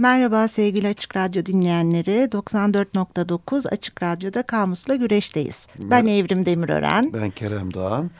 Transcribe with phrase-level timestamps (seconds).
[0.00, 2.10] Merhaba sevgili Açık Radyo dinleyenleri.
[2.10, 5.66] 94.9 Açık Radyo'da Kamus'la Güreş'teyiz.
[5.78, 7.12] Ben Evrim Demirören.
[7.12, 8.10] Ben Kerem Doğan.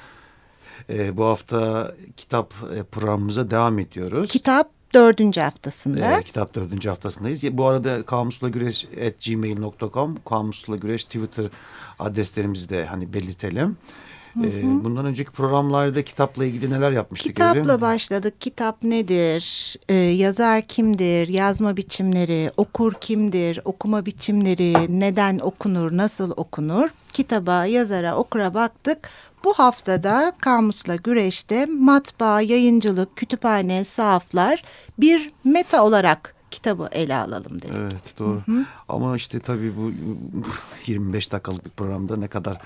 [0.91, 4.29] Ee, bu hafta kitap e, programımıza devam ediyoruz.
[4.33, 6.19] Kitap dördüncü haftasında.
[6.19, 7.43] Ee, kitap dördüncü haftasındayız.
[7.53, 11.47] Bu arada kamusla güreş at gmail.com kamusla güreş Twitter
[11.99, 13.77] adreslerimizi de hani belirtelim.
[14.35, 14.85] Hı hı.
[14.85, 17.37] Bundan önceki programlarda kitapla ilgili neler yapmıştık?
[17.37, 17.81] Kitapla Evrim?
[17.81, 18.41] başladık.
[18.41, 19.77] Kitap nedir?
[19.89, 21.29] Ee, yazar kimdir?
[21.29, 23.61] Yazma biçimleri, okur kimdir?
[23.65, 26.89] Okuma biçimleri, neden okunur, nasıl okunur?
[27.13, 29.11] Kitaba, yazara, okura baktık.
[29.45, 34.65] Bu haftada Kamus'la Güreş'te matbaa, yayıncılık, kütüphane, sahaflar
[34.99, 37.75] bir meta olarak kitabı ele alalım dedik.
[37.79, 38.43] Evet doğru.
[38.47, 38.65] Hı hı.
[38.89, 39.93] Ama işte tabii bu
[40.87, 42.59] 25 dakikalık bir programda ne kadar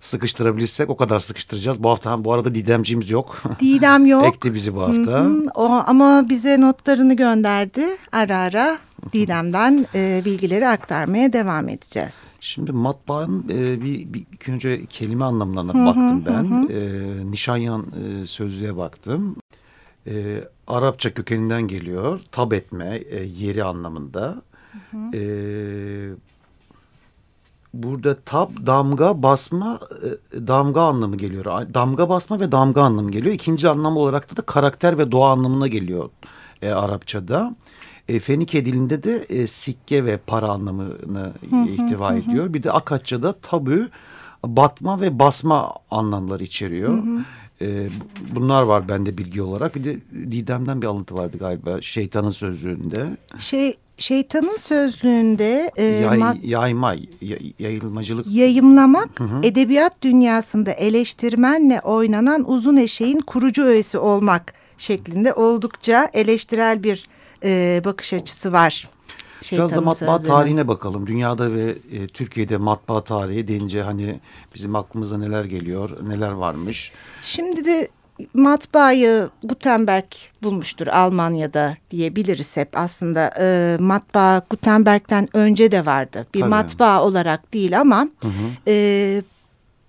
[0.00, 1.82] sıkıştırabilirsek o kadar sıkıştıracağız.
[1.82, 3.42] Bu hafta bu arada Didemciğimiz yok.
[3.60, 4.26] Didem yok.
[4.34, 5.20] Ekti bizi bu hafta.
[5.20, 5.46] Hı hı.
[5.54, 8.78] O, ama bize notlarını gönderdi ara ara.
[9.12, 12.26] Didem'den e, bilgileri aktarmaya devam edeceğiz.
[12.40, 16.44] Şimdi matbaanın e, bir, bir ilk önce kelime anlamlarına hı hı, baktım ben.
[16.44, 16.72] Hı.
[16.72, 17.86] E, Nişanyan
[18.22, 19.36] e, sözlüğe baktım.
[20.06, 22.20] E, Arapça kökeninden geliyor.
[22.32, 24.42] Tab etme e, yeri anlamında.
[24.90, 25.16] Hı hı.
[25.16, 25.20] E,
[27.74, 29.78] burada tab damga basma
[30.34, 31.44] e, damga anlamı geliyor.
[31.74, 33.34] Damga basma ve damga anlamı geliyor.
[33.34, 36.10] İkinci anlam olarak da, da karakter ve doğa anlamına geliyor
[36.62, 37.54] e, Arapçada.
[38.08, 41.32] E, Fenike dilinde de e, sikke ve para anlamını
[41.68, 42.54] ihtiva ediyor.
[42.54, 43.88] Bir de Akatça'da tabü,
[44.46, 47.02] batma ve basma anlamları içeriyor.
[47.60, 47.88] E,
[48.34, 49.74] bunlar var bende bilgi olarak.
[49.74, 49.96] Bir de
[50.30, 53.16] Didem'den bir alıntı vardı galiba şeytanın sözlüğünde.
[53.38, 56.94] Şey şeytanın sözlüğünde e, Yay, yayma,
[57.58, 58.26] yayılmacılık.
[58.30, 59.40] Yayımlamak hı hı.
[59.42, 67.08] edebiyat dünyasında eleştirmenle oynanan uzun eşeğin kurucu öğesi olmak şeklinde oldukça eleştirel bir
[67.44, 68.88] e, bakış açısı var.
[69.52, 70.26] Biraz da matbaa sözlerine.
[70.26, 71.06] tarihine bakalım.
[71.06, 74.20] Dünyada ve e, Türkiye'de matbaa tarihi deyince hani
[74.54, 76.92] bizim aklımıza neler geliyor, neler varmış?
[77.22, 77.88] Şimdi de
[78.34, 80.04] matbaayı Gutenberg
[80.42, 82.68] bulmuştur Almanya'da diyebiliriz hep.
[82.78, 86.26] Aslında e, matbaa Gutenberg'den önce de vardı.
[86.34, 86.50] Bir Tabii.
[86.50, 88.70] matbaa olarak değil ama hı hı.
[88.70, 89.22] E,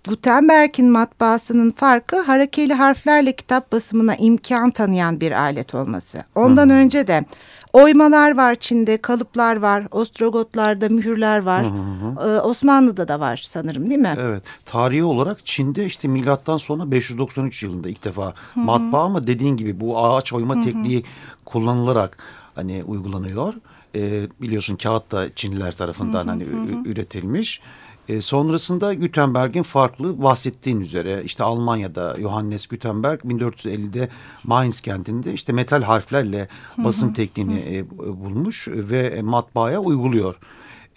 [0.07, 6.23] Gutenberg'in matbaasının farkı harekeli harflerle kitap basımına imkan tanıyan bir alet olması.
[6.35, 6.77] Ondan hı hı.
[6.77, 7.25] önce de
[7.73, 11.65] Oymalar var Çin'de, kalıplar var, Ostrogotlarda mühürler var.
[11.65, 12.29] Hı hı hı.
[12.29, 14.15] Ee, Osmanlı'da da var sanırım değil mi?
[14.19, 14.43] Evet.
[14.65, 18.59] Tarihi olarak Çin'de işte milattan sonra 593 yılında ilk defa hı hı.
[18.59, 20.63] matbaa ama dediğin gibi bu ağaç oyma hı hı.
[20.63, 21.03] tekniği
[21.45, 22.17] kullanılarak
[22.55, 23.53] hani uygulanıyor.
[23.95, 26.89] Ee, biliyorsun kağıt da Çinliler tarafından hı hı hani hı.
[26.89, 27.61] üretilmiş.
[28.09, 34.09] E, sonrasında Gutenberg'in farklı bahsettiğin üzere işte Almanya'da Johannes Gutenberg 1450'de
[34.43, 40.35] Mainz kentinde işte metal harflerle basım tekniğini e, bulmuş ve matbaaya uyguluyor.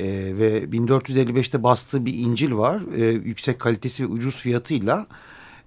[0.00, 0.06] E,
[0.38, 2.80] ve 1455'te bastığı bir İncil var.
[2.96, 5.06] E, yüksek kalitesi ve ucuz fiyatıyla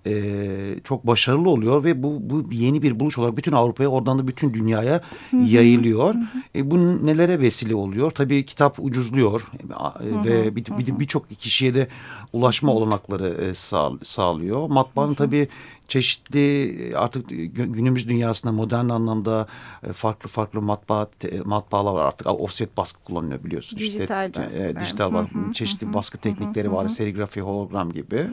[0.08, 4.28] e, çok başarılı oluyor ve bu, bu yeni bir buluş olarak bütün Avrupa'ya oradan da
[4.28, 5.02] bütün dünyaya
[5.32, 5.50] Hı -hı.
[5.50, 6.14] yayılıyor.
[6.14, 6.60] Hı -hı.
[6.60, 8.12] E, bu nelere vesile oluyor?
[8.12, 10.26] Tabii kitap ucuzluyor e, Hı -hı.
[10.26, 11.00] ve birçok bir, bir,
[11.30, 11.88] bir kişiye de
[12.34, 14.70] ulaşma olanakları e, sağ, sağlıyor.
[14.70, 15.48] Matbaanın tabii
[15.88, 19.48] çeşitli artık günümüz dünyasında modern anlamda
[19.84, 21.08] e, farklı farklı matbaa
[21.46, 24.64] matbaalar var artık offset baskı kullanılıyor biliyorsun dijital işte baskı.
[24.64, 28.28] E, dijital var çeşitli baskı teknikleri var serigrafi hologram gibi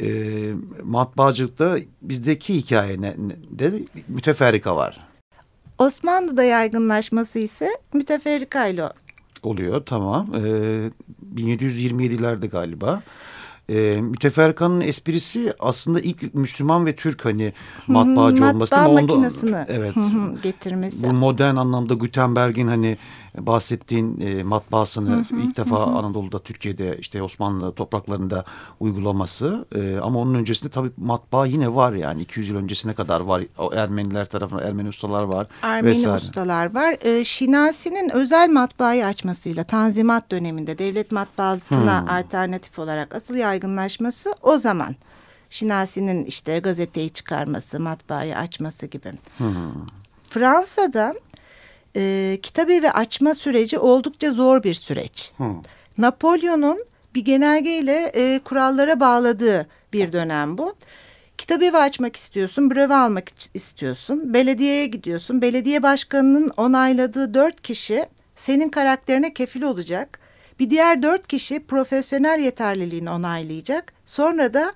[0.00, 0.08] e,
[0.84, 3.14] matbaacılıkta bizdeki hikaye ne,
[3.50, 3.72] de
[4.08, 5.00] müteferrika var.
[5.78, 8.88] Osmanlı'da yaygınlaşması ise müteferrika ile
[9.42, 10.34] oluyor tamam.
[10.34, 10.90] Ee,
[11.34, 13.02] 1727'lerde galiba.
[13.68, 17.52] E, müteferrikanın esprisi aslında ilk Müslüman ve Türk hani
[17.86, 18.76] matbaacı Hı, olması.
[18.76, 19.94] Matbaa makinesini evet,
[20.42, 21.10] getirmesi.
[21.10, 22.98] Bu modern anlamda Gutenberg'in hani
[23.38, 25.80] bahsettiğin e, matbaasını hı hı, ilk defa hı.
[25.80, 28.44] Anadolu'da, Türkiye'de işte Osmanlı topraklarında
[28.80, 29.66] uygulaması.
[29.74, 33.42] E, ama onun öncesinde tabii matbaa yine var yani 200 yıl öncesine kadar var.
[33.58, 35.46] O Ermeniler tarafından Ermeni ustalar var.
[35.62, 36.16] Ermeni vesaire.
[36.16, 36.96] ustalar var.
[37.00, 42.16] E, Şinasi'nin özel matbaayı açmasıyla Tanzimat döneminde devlet matbaasına hı.
[42.18, 44.96] alternatif olarak asıl yaygınlaşması o zaman.
[45.50, 49.12] Şinasi'nin işte gazeteyi çıkarması, matbaayı açması gibi.
[49.38, 49.86] Hmm.
[50.30, 51.14] Fransa'da
[51.96, 55.32] e, kitabevi açma süreci oldukça zor bir süreç.
[55.36, 55.62] Hmm.
[55.98, 56.78] Napolyon'un
[57.14, 60.74] bir genelgeyle e, kurallara bağladığı bir dönem bu.
[61.38, 65.42] Kitabevi açmak istiyorsun, breve almak istiyorsun, belediyeye gidiyorsun.
[65.42, 68.06] Belediye başkanının onayladığı dört kişi
[68.36, 70.23] senin karakterine kefil olacak.
[70.58, 73.92] Bir diğer dört kişi profesyonel yeterliliğini onaylayacak.
[74.06, 74.72] Sonra da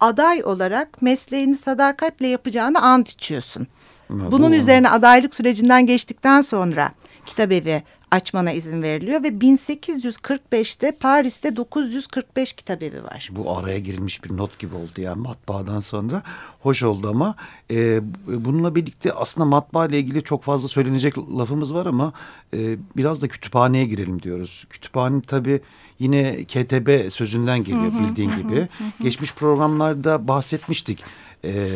[0.00, 3.66] aday olarak mesleğini sadakatle yapacağını ant içiyorsun.
[4.10, 6.92] Bunun üzerine adaylık sürecinden geçtikten sonra
[7.26, 13.28] kitabevi açmana izin veriliyor ve 1845'te Paris'te 945 kitabevi var.
[13.32, 16.22] Bu araya girilmiş bir not gibi oldu yani matbaadan sonra.
[16.60, 17.34] Hoş oldu ama
[17.70, 22.12] e, bununla birlikte aslında matbaa ile ilgili çok fazla söylenecek lafımız var ama
[22.54, 24.66] e, biraz da kütüphaneye girelim diyoruz.
[24.70, 25.60] Kütüphane tabii
[25.98, 28.68] yine KTB sözünden geliyor bildiğin gibi.
[29.02, 31.04] Geçmiş programlarda bahsetmiştik.
[31.44, 31.68] E,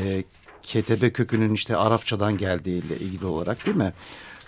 [0.64, 3.92] KTB kökünün işte Arapçadan geldiğiyle ilgili olarak değil mi?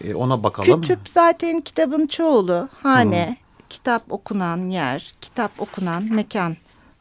[0.04, 0.82] E, ona bakalım.
[0.82, 2.68] Kütüp zaten kitabın çoğulu.
[2.82, 3.36] Hane, hmm.
[3.68, 6.56] kitap okunan yer, kitap okunan mekan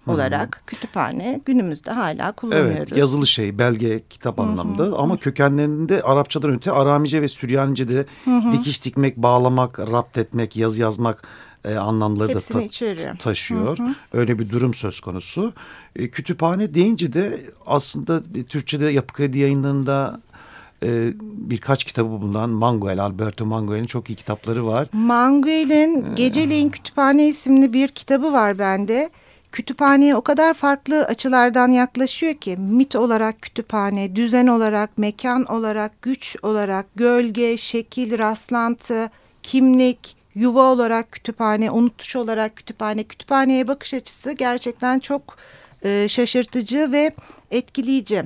[0.07, 0.65] olarak hmm.
[0.65, 2.75] kütüphane günümüzde hala kullanıyoruz.
[2.77, 4.45] Evet yazılı şey belge kitap hmm.
[4.45, 8.53] anlamda ama kökenlerinde Arapçadan öte Aramice ve Süryanice'de hmm.
[8.53, 11.27] dikiş dikmek, bağlamak, rapt etmek, yazı yazmak
[11.65, 13.77] e, anlamları Hepsini da ta taşıyor.
[13.77, 13.95] Hı hı.
[14.13, 15.53] Öyle bir durum söz konusu.
[15.95, 20.21] E, kütüphane deyince de aslında e, Türkçe'de Yapı Kredi yayınlarında
[20.83, 24.88] e, birkaç kitabı bulunan Manguel, Alberto Manguel'in çok iyi kitapları var.
[24.94, 29.09] Manguel'in ee, Geceleyin Kütüphane isimli bir kitabı var bende.
[29.51, 36.35] Kütüphaneye o kadar farklı açılardan yaklaşıyor ki mit olarak kütüphane, düzen olarak, mekan olarak, güç
[36.44, 39.09] olarak, gölge, şekil, rastlantı,
[39.44, 45.38] kimlik, yuva olarak kütüphane, unutuş olarak kütüphane, kütüphaneye bakış açısı gerçekten çok
[45.84, 47.12] e, şaşırtıcı ve
[47.52, 48.24] etkileyici.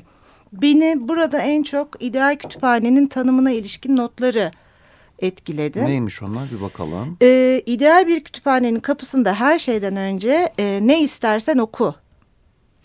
[0.53, 4.51] Beni burada en çok ideal kütüphanenin tanımına ilişkin notları
[5.19, 5.85] etkiledi.
[5.85, 7.17] Neymiş onlar bir bakalım.
[7.21, 11.95] Ee, ideal bir kütüphanenin kapısında her şeyden önce e, ne istersen oku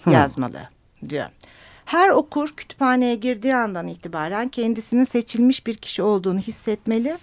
[0.05, 0.11] Hı.
[0.11, 0.61] yazmalı
[1.09, 1.27] diyor.
[1.85, 7.17] Her okur kütüphaneye girdiği andan itibaren kendisinin seçilmiş bir kişi olduğunu hissetmeli.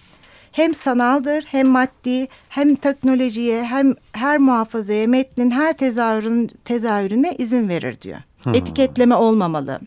[0.51, 8.01] Hem sanaldır hem maddi hem teknolojiye hem her muhafazaya metnin her tezahürün, tezahürüne izin verir
[8.01, 8.18] diyor.
[8.44, 8.56] Hmm.
[8.56, 9.80] Etiketleme olmamalı.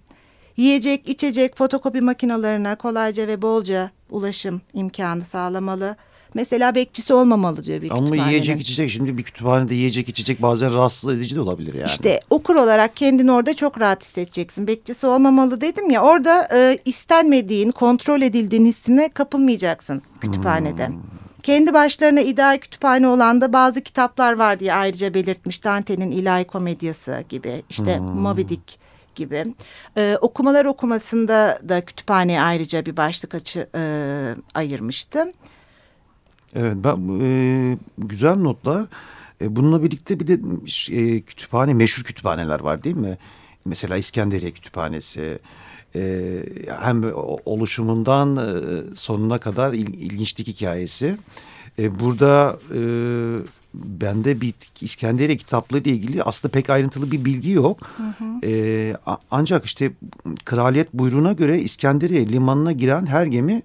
[0.56, 5.96] Yiyecek, içecek, fotokopi makinalarına kolayca ve bolca ulaşım imkanı sağlamalı.
[6.34, 8.22] Mesela bekçisi olmamalı diyor bir Ama kütüphanenin.
[8.22, 11.86] Ama yiyecek içecek şimdi bir kütüphanede yiyecek içecek bazen rahatsız edici de olabilir yani.
[11.86, 14.66] İşte okur olarak kendini orada çok rahat hissedeceksin.
[14.66, 20.88] Bekçisi olmamalı dedim ya orada e, istenmediğin, kontrol edildiğin hissine kapılmayacaksın kütüphanede.
[20.88, 20.96] Hmm.
[21.42, 25.64] Kendi başlarına ideal kütüphane olan da bazı kitaplar var diye ayrıca belirtmiş.
[25.64, 28.06] Dante'nin İlahi Komedyası gibi işte hmm.
[28.06, 28.78] Moby Dick
[29.14, 29.54] gibi.
[29.96, 33.82] Ee, okumalar okumasında da kütüphaneye ayrıca bir başlık açı, e,
[34.54, 35.32] ayırmıştı.
[36.54, 38.86] Evet ben e, güzel notlar.
[39.40, 40.38] E, bununla birlikte bir de
[40.90, 43.18] e, kütüphane meşhur kütüphaneler var değil mi?
[43.64, 45.38] Mesela İskenderiye Kütüphanesi.
[45.96, 46.42] E,
[46.80, 47.04] hem
[47.44, 51.16] oluşumundan e, sonuna kadar il, ilginçlik hikayesi.
[51.78, 52.80] E, burada e,
[53.74, 57.78] bende bir İskenderiye kitapları ile ilgili aslında pek ayrıntılı bir bilgi yok.
[57.96, 58.46] Hı hı.
[58.46, 58.96] E,
[59.30, 59.92] ancak işte
[60.44, 63.62] kraliyet buyruğuna göre İskenderiye limanına giren her gemi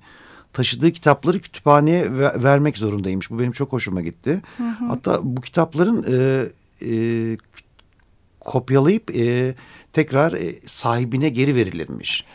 [0.53, 2.11] taşıdığı kitapları kütüphaneye
[2.43, 3.31] vermek zorundaymış.
[3.31, 4.41] Bu benim çok hoşuma gitti.
[4.57, 4.85] Hı hı.
[4.85, 6.45] Hatta bu kitapların e,
[6.81, 7.37] e,
[8.39, 9.55] kopyalayıp e,
[9.93, 12.25] tekrar e, sahibine geri verilirmiş.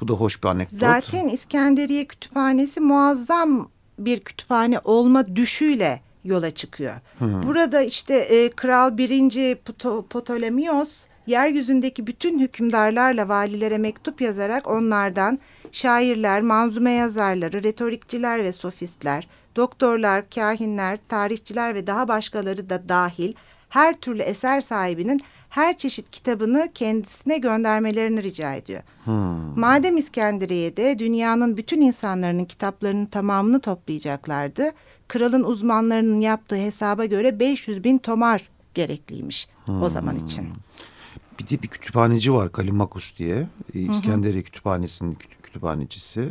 [0.00, 0.80] Bu da hoş bir anekdot.
[0.80, 3.68] Zaten İskenderiye Kütüphanesi muazzam
[3.98, 6.94] bir kütüphane olma düşüyle yola çıkıyor.
[7.18, 7.42] Hmm.
[7.42, 9.56] Burada işte e, Kral 1.
[10.10, 15.38] Ptolemios yeryüzündeki bütün hükümdarlarla valilere mektup yazarak onlardan
[15.72, 23.34] şairler, manzume yazarları, retorikçiler ve sofistler, doktorlar, kahinler, tarihçiler ve daha başkaları da dahil
[23.68, 28.82] her türlü eser sahibinin her çeşit kitabını kendisine göndermelerini rica ediyor.
[29.04, 29.60] Hmm.
[29.60, 34.72] Madem İskenderiye'de dünyanın bütün insanların kitaplarının tamamını toplayacaklardı,
[35.08, 39.82] kralın uzmanlarının yaptığı hesaba göre 500 bin tomar gerekliymiş hmm.
[39.82, 40.48] o zaman için.
[41.40, 43.46] Bir de bir kütüphaneci var Kalimakus diye.
[43.74, 46.28] İskenderiye Kütüphanesi'nin kütüphanecisi.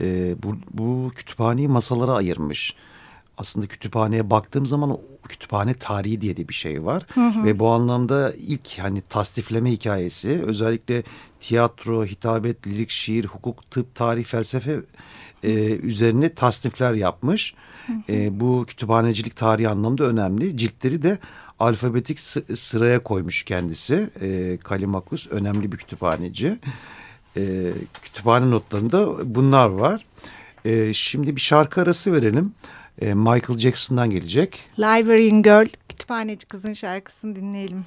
[0.00, 2.74] E, bu, bu kütüphaneyi masalara ayırmış.
[3.38, 7.06] Aslında kütüphaneye baktığım zaman o kütüphane tarihi diye de bir şey var.
[7.14, 7.44] Hı hı.
[7.44, 11.02] Ve bu anlamda ilk hani tasdifleme hikayesi özellikle
[11.40, 14.80] tiyatro, hitabet, lirik, şiir, hukuk, tıp, tarih, felsefe
[15.42, 17.54] e, üzerine tasnifler yapmış.
[17.54, 17.75] Hı.
[18.08, 20.56] E, bu kütüphanecilik tarihi anlamda önemli.
[20.56, 21.18] Ciltleri de
[21.58, 22.20] alfabetik
[22.58, 24.10] sıraya koymuş kendisi.
[24.20, 26.58] E, Kalimakus önemli bir kütüphaneci
[27.36, 30.06] e, kütüphane notlarında bunlar var.
[30.64, 32.52] E, şimdi bir şarkı arası verelim.
[33.00, 34.64] E, Michael Jackson'dan gelecek.
[34.78, 37.84] Library Girl kütüphaneci kızın şarkısını dinleyelim.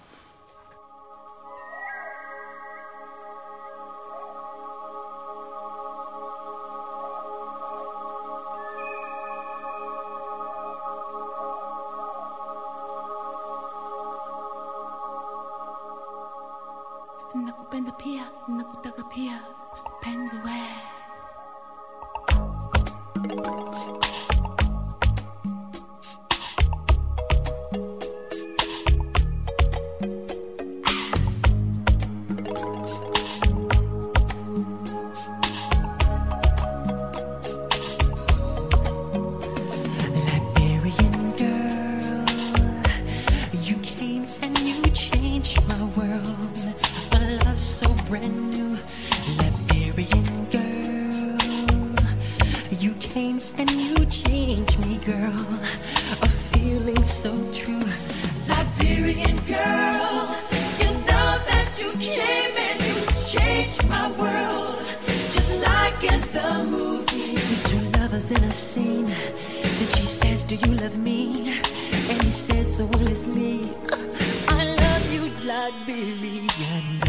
[75.70, 77.09] God be vegan.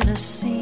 [0.00, 0.59] In a scene,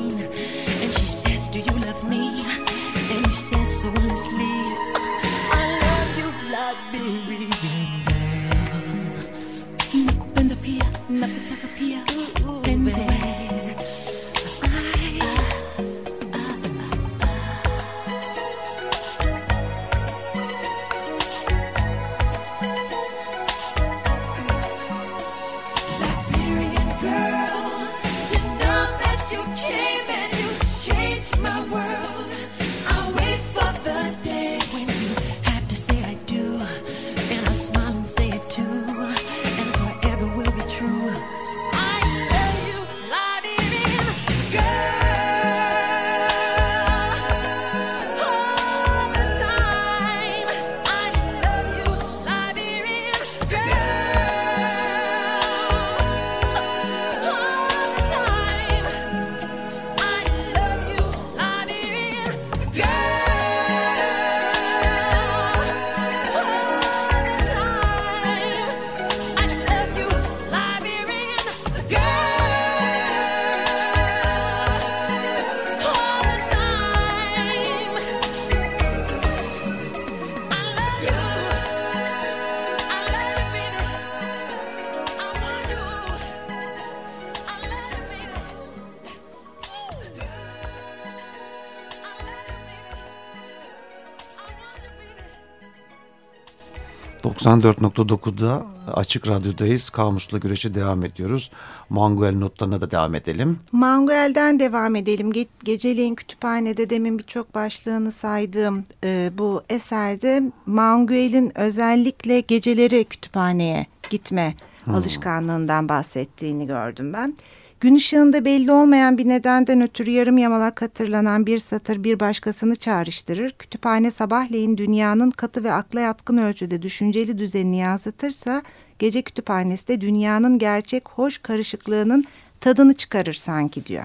[97.29, 99.91] 94.9'da Açık Radyo'dayız.
[99.91, 101.51] Kamusla güreşe devam ediyoruz.
[101.91, 103.59] Manguel notlarına da devam edelim.
[103.73, 105.33] Manguel'den devam edelim.
[105.33, 114.55] Ge Geceleyin Kütüphane'de demin birçok başlığını saydığım e, bu eserde Manguel'in özellikle geceleri kütüphaneye gitme
[114.87, 117.37] alışkanlığından bahsettiğini gördüm ben.
[117.81, 123.51] Gün ışığında belli olmayan bir nedenden ötürü yarım yamalak hatırlanan bir satır bir başkasını çağrıştırır.
[123.59, 128.63] Kütüphane sabahleyin dünyanın katı ve akla yatkın ölçüde düşünceli düzenini yansıtırsa
[128.99, 132.25] gece kütüphanesi de dünyanın gerçek hoş karışıklığının
[132.61, 134.05] tadını çıkarır sanki diyor.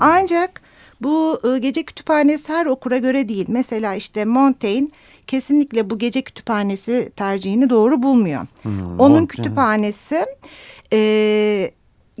[0.00, 0.62] Ancak
[1.00, 3.44] bu e, gece kütüphanesi her okura göre değil.
[3.48, 4.88] Mesela işte Montaigne
[5.26, 8.46] kesinlikle bu gece kütüphanesi tercihini doğru bulmuyor.
[8.64, 9.26] Onun Montaigne.
[9.26, 10.26] kütüphanesi
[10.92, 11.70] e,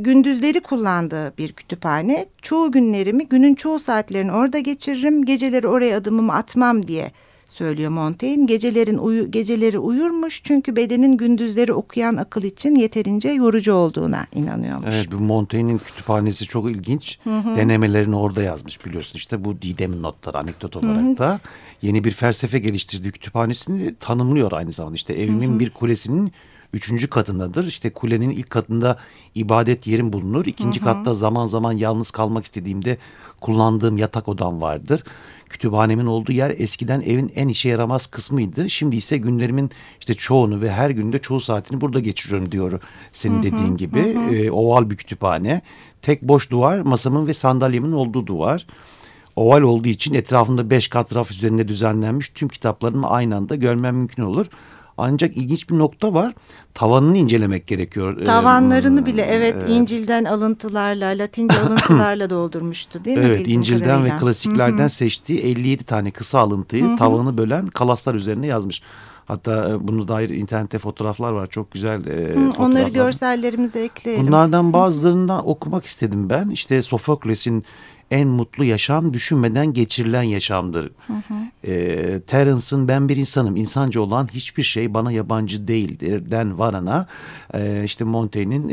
[0.02, 2.26] gündüzleri kullandığı bir kütüphane.
[2.42, 5.24] Çoğu günlerimi günün çoğu saatlerini orada geçiririm.
[5.24, 7.12] Geceleri oraya adımımı atmam diye
[7.44, 8.44] söylüyor Montaigne.
[8.44, 14.94] Gecelerin uyu, geceleri uyurmuş çünkü bedenin gündüzleri okuyan akıl için yeterince yorucu olduğuna inanıyormuş.
[14.94, 17.18] Evet bu Montaigne'in kütüphanesi çok ilginç.
[17.26, 21.40] Denemelerini orada yazmış biliyorsun işte bu Didem'in notları anekdot olarak da.
[21.82, 24.96] Yeni bir felsefe geliştirdiği kütüphanesini tanımlıyor aynı zamanda.
[24.96, 26.32] İşte evimin bir kulesinin
[26.72, 27.66] üçüncü katındadır.
[27.66, 28.98] İşte kulenin ilk katında
[29.34, 30.46] ibadet yerim bulunur.
[30.46, 32.98] İkinci katta zaman zaman yalnız kalmak istediğimde
[33.40, 35.04] kullandığım yatak odam vardır.
[35.48, 38.70] Kütüphanemin olduğu yer eskiden evin en işe yaramaz kısmıydı.
[38.70, 42.80] Şimdi ise günlerimin işte çoğunu ve her günde çoğu saatini burada geçiriyorum diyor
[43.12, 43.98] senin dediğin gibi.
[43.98, 45.62] Ee, oval bir kütüphane.
[46.02, 48.66] Tek boş duvar masamın ve sandalyemin olduğu duvar.
[49.36, 54.22] Oval olduğu için etrafında beş kat raf üzerinde düzenlenmiş tüm kitaplarımı aynı anda görmem mümkün
[54.22, 54.46] olur.
[54.98, 56.34] Ancak ilginç bir nokta var.
[56.74, 58.20] Tavanını incelemek gerekiyor.
[58.20, 63.24] Ee, Tavanlarını bile evet İncil'den alıntılarla, Latince alıntılarla doldurmuştu değil mi?
[63.26, 64.16] Evet bildiğim İncil'den kadarıyla?
[64.16, 68.82] ve klasiklerden seçtiği 57 tane kısa alıntıyı tavanı bölen kalaslar üzerine yazmış.
[69.26, 71.46] Hatta e, bunu dair internette fotoğraflar var.
[71.46, 72.88] Çok güzel e, Hı, Onları fotoğraflar.
[72.88, 74.26] görsellerimize ekleyelim.
[74.26, 76.48] Bunlardan bazılarından okumak istedim ben.
[76.50, 77.64] İşte Sofokles'in
[78.12, 80.92] en mutlu yaşam düşünmeden geçirilen yaşamdır.
[81.64, 87.06] E, Terence'ın ben bir insanım, insancı olan hiçbir şey bana yabancı değildir den varana
[87.54, 88.68] e, işte Montaigne'in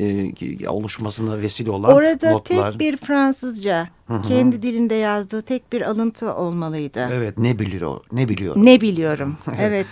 [0.61, 2.71] e, oluşmasına vesile olan Orada notlar.
[2.71, 3.87] tek bir Fransızca
[4.27, 7.09] kendi dilinde yazdığı tek bir alıntı olmalıydı.
[7.11, 8.55] Evet ne biliyor, ne biliyor.
[8.57, 9.37] Ne biliyorum.
[9.59, 9.87] evet.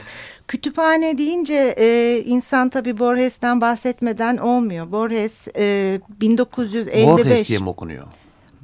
[0.48, 4.92] Kütüphane deyince e, insan tabii Borges'ten bahsetmeden olmuyor.
[4.92, 7.08] Borges e, 1955.
[7.08, 8.08] Borges diye mi okunuyor?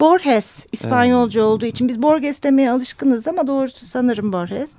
[0.03, 4.71] Borges İspanyolca olduğu için biz Borges demeye alışkınız ama doğrusu sanırım Borges.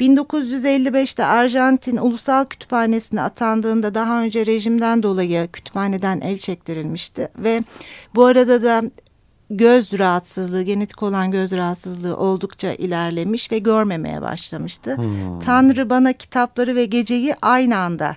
[0.00, 7.62] 1955'te Arjantin Ulusal Kütüphanesi'ne atandığında daha önce rejimden dolayı kütüphaneden el çektirilmişti ve
[8.14, 8.82] bu arada da
[9.50, 14.96] göz rahatsızlığı, genetik olan göz rahatsızlığı oldukça ilerlemiş ve görmemeye başlamıştı.
[15.44, 18.16] Tanrı bana kitapları ve geceyi aynı anda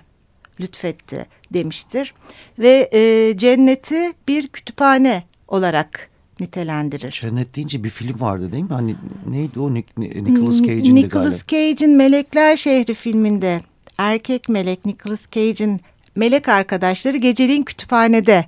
[0.60, 2.14] lütfetti demiştir.
[2.58, 6.11] Ve e, cenneti bir kütüphane olarak
[6.42, 7.10] nitelendirir.
[7.10, 8.68] Cennet deyince bir film vardı değil mi?
[8.74, 8.96] Hani
[9.30, 9.70] neydi o?
[9.70, 13.60] Nic- Nicolas Cage'in Nicolas Cage'in Melekler Şehri filminde
[13.98, 15.80] erkek melek Nicolas Cage'in
[16.16, 18.44] melek arkadaşları geceliğin kütüphanede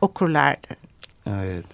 [0.00, 0.68] okurlardı.
[1.26, 1.64] Evet.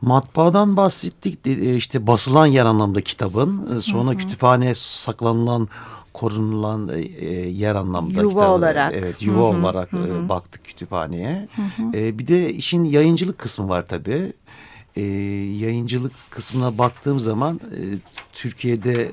[0.00, 1.46] Matbaadan bahsettik.
[1.46, 3.76] E, işte basılan yer anlamda kitabın.
[3.76, 5.68] e, Sonra kütüphaneye saklanılan,
[6.12, 6.88] korunulan
[7.20, 8.20] e, yer anlamda.
[8.22, 8.50] Yuva kitabı.
[8.50, 8.92] olarak.
[8.94, 11.48] Evet yuva olarak e, baktık kütüphaneye.
[11.94, 14.32] E, bir de işin yayıncılık kısmı var tabii.
[14.98, 15.02] E,
[15.64, 17.80] yayıncılık kısmına baktığım zaman e,
[18.32, 19.12] Türkiye'de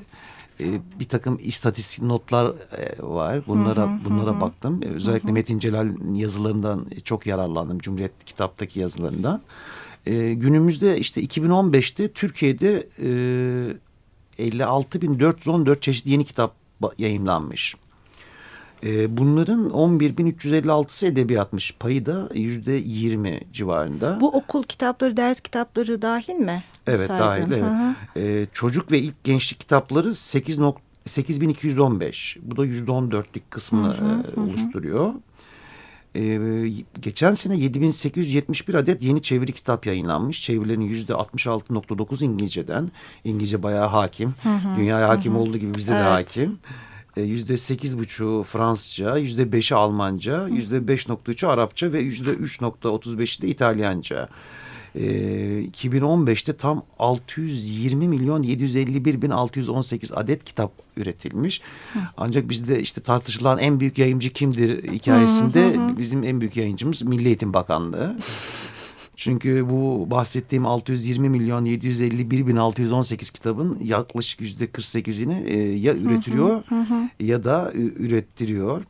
[0.60, 3.46] e, bir takım istatistik notlar e, var.
[3.46, 4.82] Bunlara bunlara baktım.
[4.82, 7.78] E, Özellikle Metin Celal'in yazılarından çok yararlandım.
[7.78, 9.40] Cumhuriyet kitaptaki yazılarından.
[10.06, 12.88] E, günümüzde işte 2015'te Türkiye'de
[14.38, 16.54] e, 56.414 çeşit yeni kitap
[16.98, 17.76] yayımlanmış.
[18.86, 21.74] E, bunların 11.356'sı edebiyatmış.
[21.80, 24.18] Payı da %20 civarında.
[24.20, 26.64] Bu okul kitapları, ders kitapları dahil mi?
[26.86, 27.50] Evet saydığın?
[27.50, 27.62] dahil evet.
[27.62, 27.94] Hı hı.
[28.16, 32.36] Ee, çocuk ve ilk gençlik kitapları 8 nok 8215.
[32.42, 35.12] Bu da %14'lük kısmını e, oluşturuyor.
[36.16, 36.38] Ee,
[37.00, 40.42] geçen sene 7871 adet yeni çeviri kitap yayınlanmış.
[40.42, 42.90] Çevirilerin %66.9 İngilizceden.
[43.24, 44.34] İngilizce bayağı hakim.
[44.78, 46.06] Dünyaya hakim olduğu gibi bizde de Evet.
[46.06, 46.50] hakim.
[46.50, 52.30] Ee, Yüzde sekiz buçuğu Fransızca, yüzde beşi Almanca, yüzde beş nokta üçü Arapça ve yüzde
[52.30, 54.28] üç nokta otuz beşi de İtalyanca.
[54.94, 61.60] Ee, 2015'te tam 620 milyon 751 bin 618 adet kitap üretilmiş.
[62.16, 67.54] Ancak bizde işte tartışılan en büyük yayıncı kimdir hikayesinde bizim en büyük yayıncımız Milli Eğitim
[67.54, 68.18] Bakanlığı.
[69.16, 76.62] Çünkü bu bahsettiğim 620 milyon 751 bin 618 kitabın yaklaşık yüzde 48'ini e, ya üretiyor
[77.20, 78.82] ya da ürettiriyor.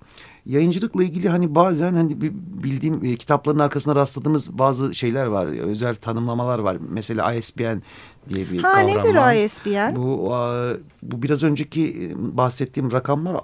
[0.47, 2.33] Yayıncılıkla ilgili hani bazen hani bi-
[2.63, 5.47] bildiğim e, kitapların arkasına rastladığımız bazı şeyler var.
[5.47, 6.77] Özel tanımlamalar var.
[6.91, 7.79] Mesela ISBN
[8.29, 9.35] diye bir Ha kavram nedir var.
[9.35, 9.97] ISBN?
[9.97, 10.71] Bu, a,
[11.03, 11.83] bu biraz önceki
[12.13, 13.37] e, bahsettiğim rakamlar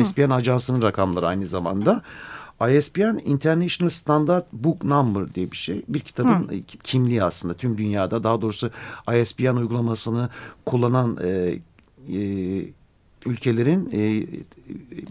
[0.00, 2.02] ISBN ajansının rakamları aynı zamanda.
[2.70, 5.82] ISBN International Standard Book Number diye bir şey.
[5.88, 8.24] Bir kitabın e, kimliği aslında tüm dünyada.
[8.24, 8.70] Daha doğrusu
[9.22, 10.28] ISBN uygulamasını
[10.66, 11.28] kullanan e,
[12.18, 12.20] e,
[13.26, 14.26] ülkelerin e,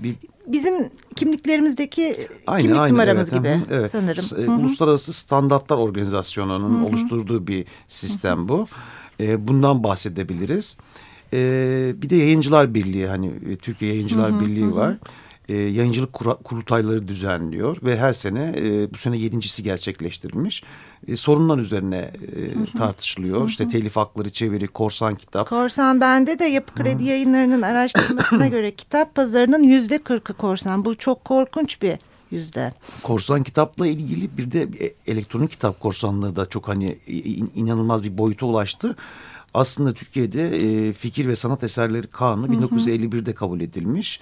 [0.03, 0.15] bir
[0.47, 3.39] Bizim kimliklerimizdeki Aynı, kimlik aynı, numaramız evet.
[3.39, 3.91] gibi Hı hı, evet.
[3.91, 4.47] sanırım.
[4.47, 4.59] Hı hı.
[4.59, 8.67] Uluslararası Standartlar Organizasyonu'nun oluşturduğu bir sistem bu.
[9.19, 10.77] E, bundan bahsedebiliriz.
[11.33, 14.95] E, bir de Yayıncılar Birliği hani e, Türkiye Yayıncılar Birliği var.
[15.49, 20.63] E, yayıncılık kura- kurultayları düzenliyor ve her sene e, bu sene yedincisi gerçekleştirilmiş.
[21.07, 23.49] E, sorunlar üzerine e, tartışılıyor.
[23.49, 25.49] İşte telif hakları, çeviri, korsan kitap.
[25.49, 30.85] Korsan bende de Yapı Kredi Yayınları'nın araştırmasına göre kitap pazarının yüzde kırkı korsan.
[30.85, 31.93] Bu çok korkunç bir
[32.31, 32.73] yüzde.
[33.03, 38.17] Korsan kitapla ilgili bir de e- elektronik kitap korsanlığı da çok hani in- inanılmaz bir
[38.17, 38.95] boyuta ulaştı.
[39.53, 40.47] Aslında Türkiye'de
[40.87, 44.19] e, fikir ve sanat eserleri kanunu 1951'de kabul edilmiş.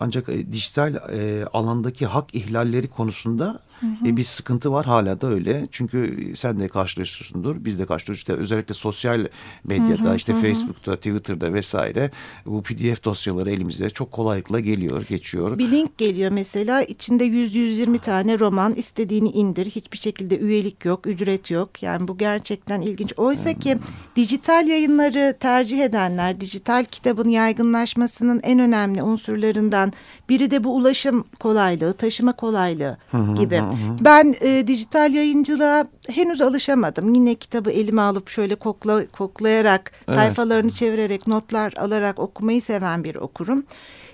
[0.00, 3.58] Ancak e, dijital e, alandaki hak ihlalleri konusunda
[4.06, 5.68] e, bir sıkıntı var hala da öyle.
[5.70, 8.18] Çünkü sen de karşılaşıyorsundur, biz de karşılaşıyoruz.
[8.18, 9.26] İşte özellikle sosyal
[9.64, 12.10] medyada, işte Facebook'ta, Twitter'da vesaire
[12.46, 15.58] bu PDF dosyaları elimize çok kolaylıkla geliyor, geçiyor.
[15.58, 19.66] Bir link geliyor mesela içinde 100-120 tane roman istediğini indir.
[19.66, 21.82] Hiçbir şekilde üyelik yok, ücret yok.
[21.82, 23.12] Yani bu gerçekten ilginç.
[23.16, 23.78] Oysa ki
[24.16, 29.92] dijital yayınları tercih edenler, dijital kitabın yaygınlaşmasının en önemli unsurlarından
[30.28, 32.98] biri de bu ulaşım kolaylığı, taşıma kolaylığı
[33.36, 33.62] gibi.
[34.00, 37.14] Ben e, dijital yayıncılığa henüz alışamadım.
[37.14, 40.18] Yine kitabı elime alıp şöyle kokla, koklayarak, Evet.
[40.18, 43.64] sayfalarını çevirerek, notlar alarak okumayı seven bir okurum.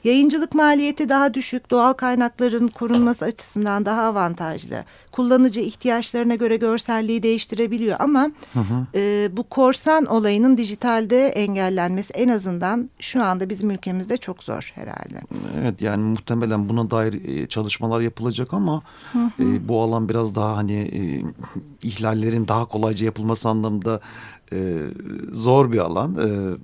[0.05, 4.85] Yayıncılık maliyeti daha düşük, doğal kaynakların korunması açısından daha avantajlı.
[5.13, 8.31] Kullanıcı ihtiyaçlarına göre görselliği değiştirebiliyor ama
[8.95, 15.21] e, bu korsan olayının dijitalde engellenmesi en azından şu anda bizim ülkemizde çok zor herhalde.
[15.61, 18.83] Evet yani muhtemelen buna dair e, çalışmalar yapılacak ama
[19.15, 21.23] e, bu alan biraz daha hani e,
[21.89, 24.01] ihlallerin daha kolayca yapılması anlamında
[24.53, 24.77] e,
[25.33, 26.15] zor bir alan.
[26.15, 26.57] E,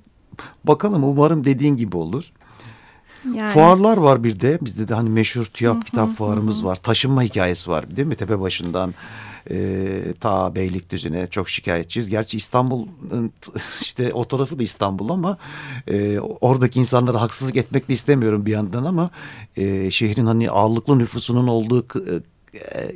[0.63, 2.31] bakalım umarım dediğin gibi olur.
[3.33, 6.75] Yani, Fuarlar var bir de bizde de hani meşhur TÜYAP kitap fuarımız var.
[6.75, 8.15] Taşınma hikayesi var değil mi?
[8.15, 8.93] Tepe başından
[9.49, 12.09] e, ta Beylikdüzü'ne çok şikayetçiyiz.
[12.09, 13.31] Gerçi İstanbul'un
[13.81, 15.37] işte o tarafı da İstanbul ama
[15.87, 19.09] e, oradaki insanlara haksızlık etmek de istemiyorum bir yandan ama
[19.55, 21.85] e, şehrin hani ağırlıklı nüfusunun olduğu
[22.55, 22.91] e,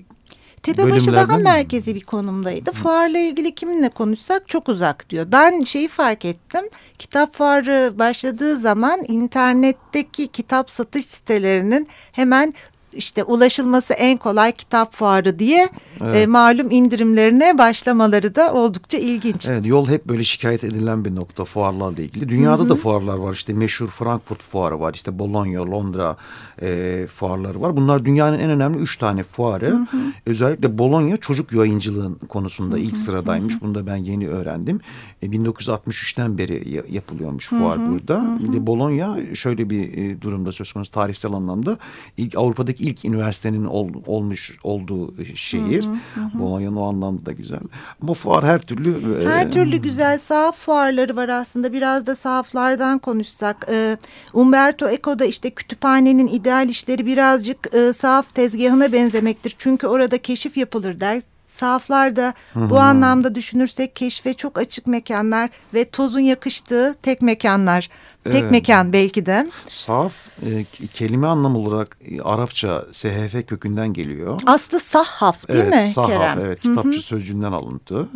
[0.64, 2.72] Tepebaşı daha bölümlerden- merkezi bir konumdaydı.
[2.72, 5.28] Fuarla ilgili kiminle konuşsak çok uzak diyor.
[5.32, 6.62] Ben şeyi fark ettim.
[7.00, 12.54] Kitap fuarı başladığı zaman internetteki kitap satış sitelerinin hemen
[12.94, 15.70] işte ulaşılması en kolay kitap fuarı diye
[16.04, 16.16] Evet.
[16.16, 19.50] e, malum indirimlerine başlamaları da oldukça ilginç.
[19.50, 22.30] Evet yol hep böyle şikayet edilen bir nokta fuarlarla ilgili.
[22.30, 26.18] Dünyada da fuarlar var işte meşhur Frankfurt fuarı var işte Bologna, Londra
[26.62, 27.78] e, fuarları var.
[27.78, 29.88] Bunlar dünyanın en önemli üç tane fuarı.
[30.26, 33.62] Özellikle Bologna çocuk yayıncılığın konusunda ilk sıradaymış.
[33.62, 34.80] Bunu da ben yeni öğrendim.
[35.22, 38.38] E, 1963'ten beri ya- yapılıyormuş fuar burada.
[38.48, 41.78] Bir de Bologna şöyle bir e, durumda söz konusu tarihsel anlamda
[42.18, 45.86] ilk Avrupa'daki ilk üniversitenin ol- olmuş olduğu şehir.
[46.34, 47.60] Bologna'nın o anlamda da güzel.
[48.02, 51.74] Ama fuar her türlü e, Her türlü güzel sahaf fuarları var aslında.
[51.74, 53.66] Biraz da sahaflardan konuşsak.
[53.70, 53.98] Ee,
[54.34, 59.56] Umberto Eco'da işte kütüphanenin ideal işleri birazcık e, sahaf tezgahına benzemektir.
[59.58, 61.22] Çünkü orada keşif yapılır der.
[61.46, 67.90] Sahaflarda bu anlamda düşünürsek keşfe çok açık mekanlar ve tozun yakıştığı tek mekanlar.
[68.24, 68.52] Tek Evet.
[68.52, 69.52] mekan belki de.
[69.70, 70.14] Sahaf
[70.46, 74.40] e, kelime anlamı olarak e, Arapça SHF kökünden geliyor.
[74.46, 76.40] Aslı sahaf değil evet, mi sahaf, Kerem?
[76.40, 78.08] Evet, kitapçı sözcüğünden alıntı.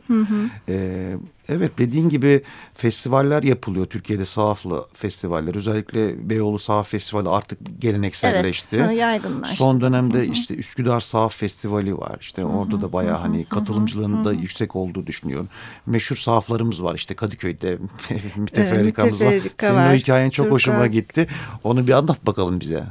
[0.69, 1.15] Ee,
[1.49, 3.85] evet, dediğin gibi festivaller yapılıyor.
[3.85, 5.55] Türkiye'de sahaflı festivaller.
[5.55, 8.77] Özellikle Beyoğlu Sahaf Festivali artık gelenekselleşti.
[8.77, 9.55] Evet, yaygınlaştı.
[9.55, 12.17] Son dönemde işte Üsküdar Sahaf Festivali var.
[12.21, 15.49] İşte orada da bayağı hani katılımcılığının da yüksek olduğu düşünüyorum.
[15.85, 16.95] Meşhur sahaflarımız var.
[16.95, 17.77] İşte Kadıköy'de
[18.35, 19.33] müteferrikamız var.
[19.59, 19.94] Senin var.
[19.95, 20.93] Hikayen çok hoşuma Turkuaz.
[20.93, 21.27] gitti.
[21.63, 22.83] Onu bir anlat bakalım bize.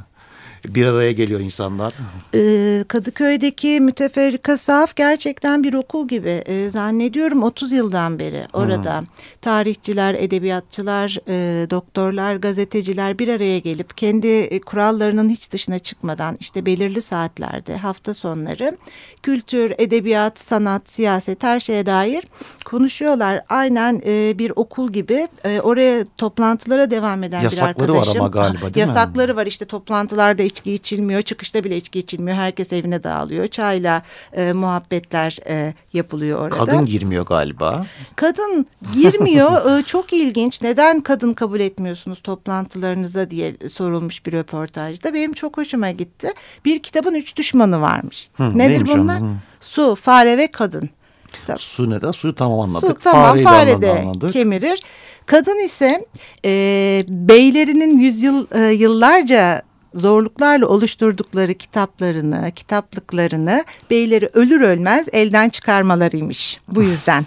[0.67, 1.93] Bir araya geliyor insanlar.
[2.35, 6.43] Ee, Kadıköy'deki müteferrika sahaf gerçekten bir okul gibi.
[6.45, 9.03] Ee, zannediyorum 30 yıldan beri orada
[9.41, 16.65] tarihçiler, edebiyatçılar, e, doktorlar, gazeteciler bir araya gelip kendi e, kurallarının hiç dışına çıkmadan işte
[16.65, 18.77] belirli saatlerde hafta sonları
[19.23, 22.23] kültür, edebiyat, sanat, siyaset her şeye dair
[22.65, 23.41] konuşuyorlar.
[23.49, 28.21] Aynen e, bir okul gibi E, oraya toplantılara devam eden Yasakları bir var arkadaşım.
[28.21, 28.79] ama galiba, değil mi?
[28.79, 32.37] Yasakları var işte toplantılarda içki içilmiyor, çıkışta bile içki içilmiyor.
[32.37, 33.47] Herkes evine dağılıyor.
[33.47, 34.01] Çayla
[34.33, 36.55] e, muhabbetler e, yapılıyor orada.
[36.55, 37.85] Kadın girmiyor galiba.
[38.15, 39.79] Kadın girmiyor.
[39.79, 40.61] Ee, Çok ilginç.
[40.61, 45.13] Neden kadın kabul etmiyorsunuz toplantılarınıza diye sorulmuş bir röportajda.
[45.13, 46.33] Benim çok hoşuma gitti.
[46.65, 48.29] Bir kitabın üç düşmanı varmış.
[48.37, 49.21] Hı, Nedir bunlar?
[49.21, 49.25] Hı.
[49.61, 50.89] Su, fare ve kadın.
[51.31, 51.61] Kitap.
[51.61, 52.89] Su ne de suyu tamam anladık.
[52.89, 54.33] Su tamam fare de anladık.
[54.33, 54.79] kemirir.
[55.25, 56.05] Kadın ise
[56.45, 59.61] e, beylerinin yüzyıl e, yıllarca
[59.93, 67.25] zorluklarla oluşturdukları kitaplarını, kitaplıklarını beyleri ölür ölmez elden çıkarmalarıymış bu yüzden.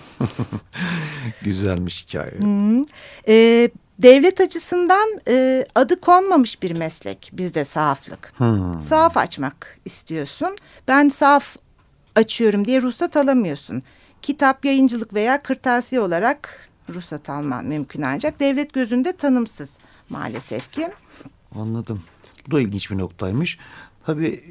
[1.43, 2.33] Güzelmiş hikaye.
[3.29, 8.33] E, devlet açısından e, adı konmamış bir meslek bizde sahaflık.
[8.37, 8.81] Hmm.
[8.81, 10.57] Sahaf açmak istiyorsun.
[10.89, 11.57] Ben sahaf
[12.19, 13.83] açıyorum diye ruhsat alamıyorsun.
[14.23, 19.73] Kitap, yayıncılık veya kırtasiye olarak ruhsat alman mümkün ancak devlet gözünde tanımsız
[20.11, 20.89] maalesef ki.
[21.55, 22.03] Anladım.
[22.47, 23.59] Bu da ilginç bir noktaymış.
[24.07, 24.45] Tabii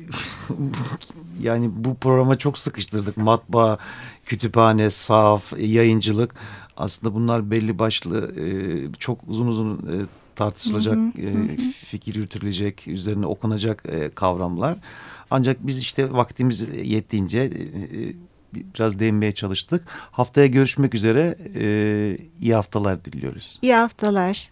[1.41, 3.17] yani bu programa çok sıkıştırdık.
[3.17, 3.77] Matbaa,
[4.25, 6.35] kütüphane, sahaf, yayıncılık.
[6.77, 8.45] Aslında bunlar belli başlı e,
[8.99, 9.95] çok uzun uzun e,
[10.35, 13.83] tartışılacak, e, fikir yürütülecek, üzerine okunacak
[14.15, 14.77] kavramlar.
[15.31, 18.13] Ancak biz işte vaktimiz yettiğince e, e,
[18.53, 19.83] biraz değinmeye çalıştık.
[20.11, 21.35] Haftaya görüşmek üzere.
[21.55, 23.59] E, iyi haftalar diliyoruz.
[23.61, 24.49] İyi haftalar.